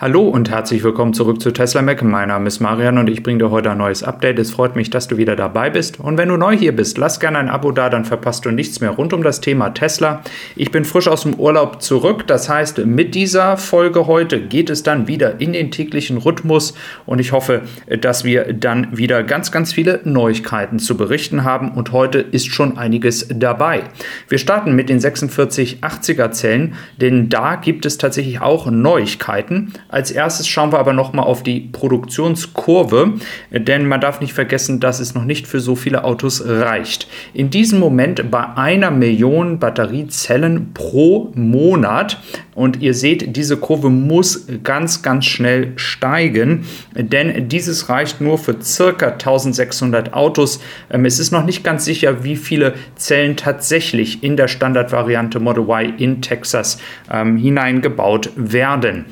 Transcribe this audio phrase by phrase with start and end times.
[0.00, 2.04] Hallo und herzlich willkommen zurück zu Tesla Mac.
[2.04, 4.38] Mein Name ist Marian und ich bringe dir heute ein neues Update.
[4.38, 5.98] Es freut mich, dass du wieder dabei bist.
[5.98, 8.80] Und wenn du neu hier bist, lass gerne ein Abo da, dann verpasst du nichts
[8.80, 10.22] mehr rund um das Thema Tesla.
[10.54, 12.28] Ich bin frisch aus dem Urlaub zurück.
[12.28, 16.74] Das heißt, mit dieser Folge heute geht es dann wieder in den täglichen Rhythmus
[17.04, 17.62] und ich hoffe,
[18.00, 21.72] dass wir dann wieder ganz, ganz viele Neuigkeiten zu berichten haben.
[21.72, 23.82] Und heute ist schon einiges dabei.
[24.28, 29.72] Wir starten mit den 4680er Zellen, denn da gibt es tatsächlich auch Neuigkeiten.
[29.88, 33.14] Als erstes schauen wir aber nochmal auf die Produktionskurve,
[33.50, 37.08] denn man darf nicht vergessen, dass es noch nicht für so viele Autos reicht.
[37.32, 42.20] In diesem Moment bei einer Million Batteriezellen pro Monat
[42.54, 48.60] und ihr seht, diese Kurve muss ganz, ganz schnell steigen, denn dieses reicht nur für
[48.60, 50.60] circa 1600 Autos.
[50.90, 55.64] Ähm, es ist noch nicht ganz sicher, wie viele Zellen tatsächlich in der Standardvariante Model
[55.64, 56.78] Y in Texas
[57.10, 59.06] ähm, hineingebaut werden.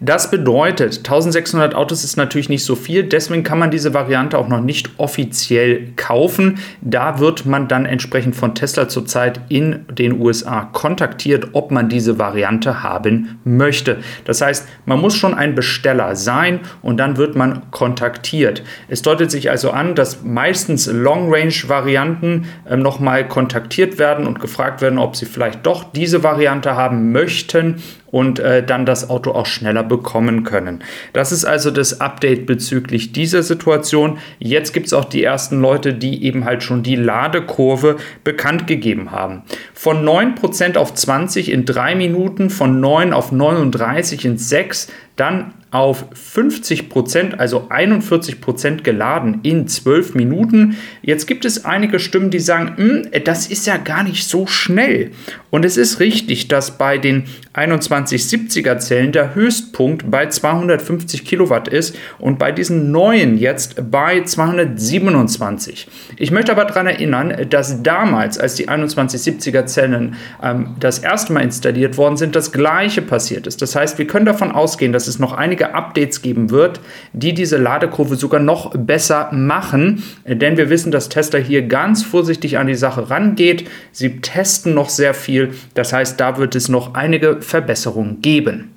[0.00, 4.48] Das bedeutet, 1600 Autos ist natürlich nicht so viel, deswegen kann man diese Variante auch
[4.48, 6.58] noch nicht offiziell kaufen.
[6.80, 12.18] Da wird man dann entsprechend von Tesla zurzeit in den USA kontaktiert, ob man diese
[12.18, 13.98] Variante haben möchte.
[14.24, 18.62] Das heißt, man muss schon ein Besteller sein und dann wird man kontaktiert.
[18.88, 24.98] Es deutet sich also an, dass meistens Long-Range-Varianten äh, nochmal kontaktiert werden und gefragt werden,
[24.98, 27.82] ob sie vielleicht doch diese Variante haben möchten
[28.14, 30.84] und äh, dann das Auto auch schneller bekommen können.
[31.12, 34.18] Das ist also das Update bezüglich dieser Situation.
[34.38, 39.10] Jetzt gibt es auch die ersten Leute, die eben halt schon die Ladekurve bekannt gegeben
[39.10, 39.42] haben.
[39.74, 46.04] Von 9% auf 20 in 3 Minuten, von 9 auf 39 in 6, dann auf
[46.12, 50.76] 50 Prozent, also 41 Prozent geladen in 12 Minuten.
[51.02, 55.10] Jetzt gibt es einige Stimmen, die sagen, hm, das ist ja gar nicht so schnell.
[55.50, 57.24] Und es ist richtig, dass bei den
[57.56, 65.88] 2170er Zellen der Höchstpunkt bei 250 Kilowatt ist und bei diesen neuen jetzt bei 227.
[66.16, 71.40] Ich möchte aber daran erinnern, dass damals, als die 2170er Zellen ähm, das erste Mal
[71.40, 73.60] installiert worden sind, das gleiche passiert ist.
[73.60, 76.80] Das heißt, wir können davon ausgehen, dass es noch einige einige Updates geben wird,
[77.12, 80.02] die diese Ladekurve sogar noch besser machen.
[80.26, 83.68] Denn wir wissen, dass Tesla hier ganz vorsichtig an die Sache rangeht.
[83.92, 85.54] Sie testen noch sehr viel.
[85.74, 88.73] Das heißt, da wird es noch einige Verbesserungen geben.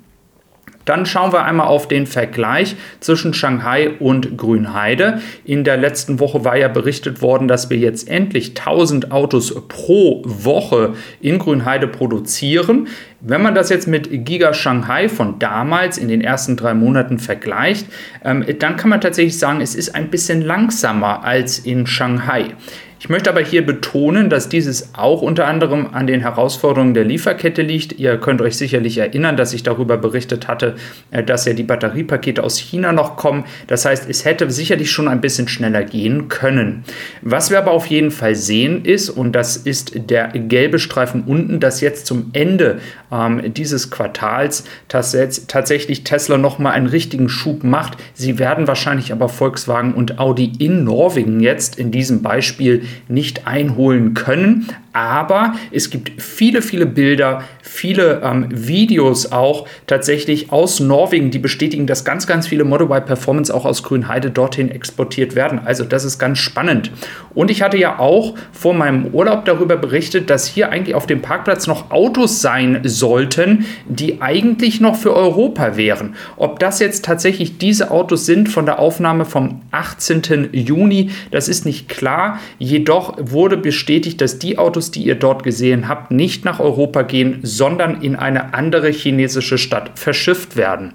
[0.88, 5.20] Dann schauen wir einmal auf den Vergleich zwischen Shanghai und Grünheide.
[5.44, 10.22] In der letzten Woche war ja berichtet worden, dass wir jetzt endlich 1000 Autos pro
[10.24, 12.88] Woche in Grünheide produzieren.
[13.20, 17.86] Wenn man das jetzt mit Giga Shanghai von damals in den ersten drei Monaten vergleicht,
[18.24, 22.54] ähm, dann kann man tatsächlich sagen, es ist ein bisschen langsamer als in Shanghai.
[23.00, 27.62] Ich möchte aber hier betonen, dass dieses auch unter anderem an den Herausforderungen der Lieferkette
[27.62, 27.92] liegt.
[27.92, 30.74] Ihr könnt euch sicherlich erinnern, dass ich darüber berichtet hatte,
[31.12, 33.44] äh, dass ja die Batteriepakete aus China noch kommen.
[33.68, 36.82] Das heißt, es hätte sicherlich schon ein bisschen schneller gehen können.
[37.22, 41.60] Was wir aber auf jeden Fall sehen ist, und das ist der gelbe Streifen unten,
[41.60, 42.80] dass jetzt zum Ende
[43.12, 47.98] ähm, dieses Quartals tatsächlich Tesla nochmal einen richtigen Schub macht.
[48.14, 54.14] Sie werden wahrscheinlich aber Volkswagen und Audi in Norwegen jetzt in diesem Beispiel nicht einholen
[54.14, 54.68] können.
[54.98, 61.86] Aber es gibt viele, viele Bilder, viele ähm, Videos auch tatsächlich aus Norwegen, die bestätigen,
[61.86, 65.60] dass ganz, ganz viele Model Y Performance auch aus Grünheide dorthin exportiert werden.
[65.64, 66.90] Also das ist ganz spannend.
[67.32, 71.22] Und ich hatte ja auch vor meinem Urlaub darüber berichtet, dass hier eigentlich auf dem
[71.22, 76.16] Parkplatz noch Autos sein sollten, die eigentlich noch für Europa wären.
[76.36, 80.48] Ob das jetzt tatsächlich diese Autos sind von der Aufnahme vom 18.
[80.50, 82.40] Juni, das ist nicht klar.
[82.58, 87.40] Jedoch wurde bestätigt, dass die Autos, die ihr dort gesehen habt, nicht nach Europa gehen,
[87.42, 90.94] sondern in eine andere chinesische Stadt verschifft werden.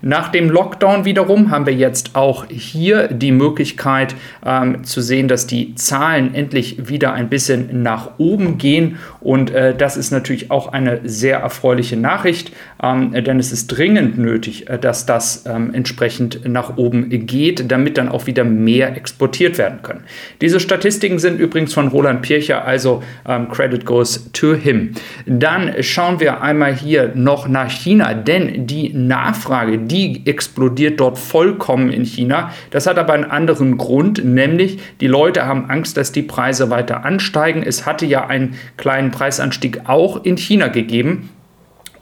[0.00, 4.14] Nach dem Lockdown wiederum haben wir jetzt auch hier die Möglichkeit
[4.44, 8.98] ähm, zu sehen, dass die Zahlen endlich wieder ein bisschen nach oben gehen.
[9.20, 14.18] Und äh, das ist natürlich auch eine sehr erfreuliche Nachricht, ähm, denn es ist dringend
[14.18, 19.58] nötig, äh, dass das ähm, entsprechend nach oben geht, damit dann auch wieder mehr exportiert
[19.58, 20.04] werden können.
[20.40, 24.92] Diese Statistiken sind übrigens von Roland Pircher, also ähm, Credit goes to him.
[25.26, 31.90] Dann schauen wir einmal hier noch nach China, denn die Nachfrage, die explodiert dort vollkommen
[31.90, 32.52] in China.
[32.70, 37.04] Das hat aber einen anderen Grund, nämlich die Leute haben Angst, dass die Preise weiter
[37.04, 37.62] ansteigen.
[37.62, 41.30] Es hatte ja einen kleinen Preisanstieg auch in China gegeben.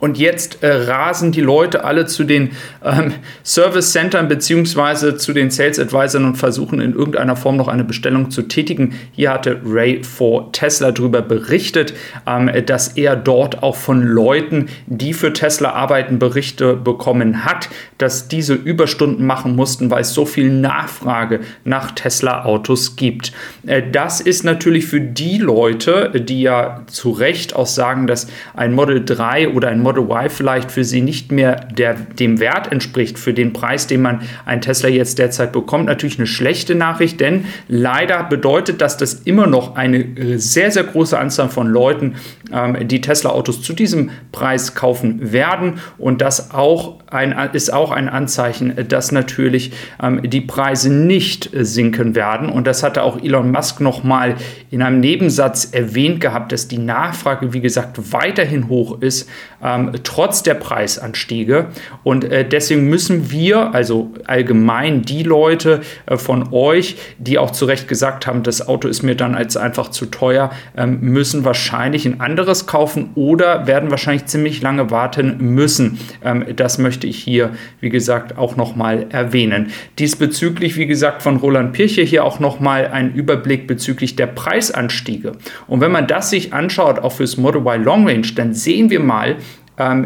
[0.07, 2.53] Und jetzt äh, rasen die Leute alle zu den
[2.85, 7.83] ähm, Service Centern beziehungsweise zu den Sales Advisors und versuchen in irgendeiner Form noch eine
[7.83, 8.95] Bestellung zu tätigen.
[9.11, 11.93] Hier hatte Ray for Tesla darüber berichtet,
[12.25, 17.69] ähm, dass er dort auch von Leuten, die für Tesla arbeiten, Berichte bekommen hat,
[17.99, 23.33] dass diese Überstunden machen mussten, weil es so viel Nachfrage nach Tesla-Autos gibt.
[23.67, 28.75] Äh, das ist natürlich für die Leute, die ja zu Recht auch sagen, dass ein
[28.75, 33.19] Model 3 oder ein Model Y vielleicht für sie nicht mehr der, dem Wert entspricht,
[33.19, 37.47] für den Preis, den man ein Tesla jetzt derzeit bekommt, natürlich eine schlechte Nachricht, denn
[37.69, 42.17] leider bedeutet das, dass immer noch eine sehr, sehr große Anzahl von Leuten
[42.85, 45.81] die Tesla-Autos zu diesem Preis kaufen werden.
[45.99, 49.73] Und das auch ein, ist auch ein Anzeichen, dass natürlich
[50.03, 52.49] ähm, die Preise nicht sinken werden.
[52.49, 54.37] Und das hatte auch Elon Musk nochmal
[54.71, 59.29] in einem Nebensatz erwähnt gehabt, dass die Nachfrage, wie gesagt, weiterhin hoch ist,
[59.63, 61.67] ähm, trotz der Preisanstiege.
[62.03, 67.65] Und äh, deswegen müssen wir, also allgemein die Leute äh, von euch, die auch zu
[67.65, 72.07] Recht gesagt haben, das Auto ist mir dann als einfach zu teuer, ähm, müssen wahrscheinlich
[72.07, 75.99] ein anderes kaufen oder werden wahrscheinlich ziemlich lange warten müssen.
[76.23, 79.69] Ähm, das möchte ich hier, wie gesagt, auch nochmal erwähnen.
[79.99, 85.33] Diesbezüglich, wie gesagt, von Roland Pirche hier auch nochmal ein Überblick bezüglich der Preisanstiege.
[85.67, 89.01] Und wenn man das sich anschaut, auch fürs Model Y Long Range, dann sehen wir
[89.01, 89.37] mal,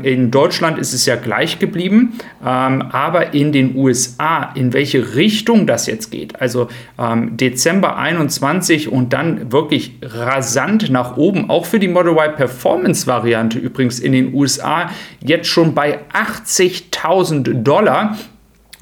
[0.02, 2.14] in Deutschland ist es ja gleich geblieben,
[2.44, 6.66] ähm, aber in den USA, in welche Richtung das jetzt geht, also
[6.98, 13.06] ähm, Dezember 21 und dann wirklich rasant nach oben, auch für die Model Y Performance
[13.06, 14.90] Variante übrigens in den USA,
[15.24, 18.16] jetzt schon bei 80.000 Dollar.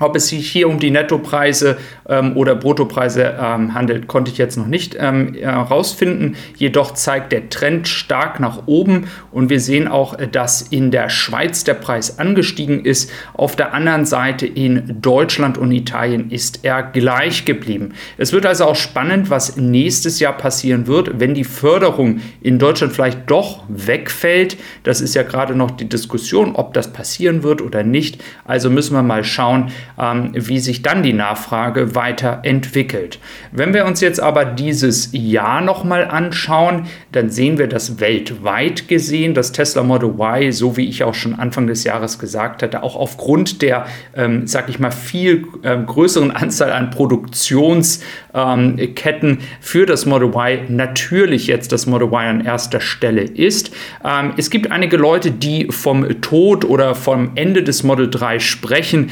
[0.01, 1.77] Ob es sich hier um die Nettopreise
[2.09, 6.37] ähm, oder Bruttopreise ähm, handelt, konnte ich jetzt noch nicht ähm, herausfinden.
[6.57, 11.65] Jedoch zeigt der Trend stark nach oben und wir sehen auch, dass in der Schweiz
[11.65, 13.11] der Preis angestiegen ist.
[13.35, 17.95] Auf der anderen Seite in Deutschland und Italien ist er gleich geblieben.
[18.19, 22.93] Es wird also auch spannend, was nächstes Jahr passieren wird, wenn die Förderung in Deutschland
[22.93, 24.59] vielleicht doch wegfällt.
[24.85, 28.23] Das ist ja gerade noch die Diskussion, ob das passieren wird oder nicht.
[28.45, 33.19] Also müssen wir mal schauen, ähm, wie sich dann die Nachfrage weiterentwickelt.
[33.53, 39.35] Wenn wir uns jetzt aber dieses Jahr nochmal anschauen, dann sehen wir, dass weltweit gesehen
[39.35, 42.97] das Tesla Model Y, so wie ich auch schon Anfang des Jahres gesagt hatte, auch
[42.97, 50.07] aufgrund der, ähm, sag ich mal, viel ähm, größeren Anzahl an Produktionsketten ähm, für das
[50.07, 53.71] Model Y natürlich jetzt das Model Y an erster Stelle ist.
[54.05, 59.11] Ähm, es gibt einige Leute, die vom Tod oder vom Ende des Model 3 sprechen.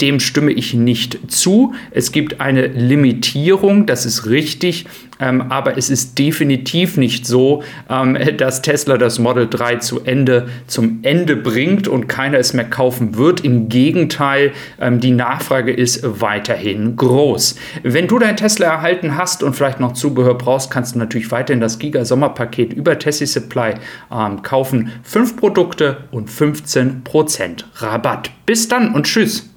[0.00, 1.74] Dem stimme ich nicht zu.
[1.90, 4.86] Es gibt eine Limitierung, das ist richtig,
[5.22, 10.48] ähm, aber es ist definitiv nicht so, ähm, dass Tesla das Model 3 zu Ende,
[10.66, 13.44] zum Ende bringt und keiner es mehr kaufen wird.
[13.44, 17.56] Im Gegenteil, ähm, die Nachfrage ist weiterhin groß.
[17.82, 21.60] Wenn du dein Tesla erhalten hast und vielleicht noch Zubehör brauchst, kannst du natürlich weiterhin
[21.60, 23.74] das Giga-Sommerpaket über Tessie Supply
[24.12, 24.90] ähm, kaufen.
[25.02, 28.30] Fünf Produkte und 15% Rabatt.
[28.46, 29.51] Bis dann und tschüss.